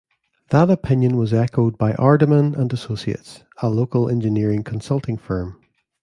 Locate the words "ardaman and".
1.93-2.73